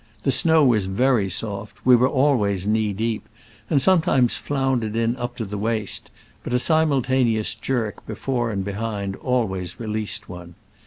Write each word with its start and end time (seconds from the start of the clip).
The 0.23 0.31
snow 0.31 0.65
was 0.65 0.87
very 0.87 1.29
soft: 1.29 1.85
we 1.85 1.95
were 1.95 2.09
always 2.09 2.65
knee 2.65 2.91
deep, 2.91 3.29
and 3.69 3.79
sometimes 3.79 4.35
floundered 4.35 4.95
in 4.95 5.15
up 5.17 5.35
to 5.35 5.45
the 5.45 5.59
waist, 5.59 6.09
but 6.41 6.53
a 6.53 6.57
simultaneous 6.57 7.53
jerk 7.53 8.03
before 8.07 8.49
and 8.49 8.65
be 8.65 8.71
hind 8.71 9.15
always 9.17 9.79
released 9.79 10.27
one. 10.27 10.55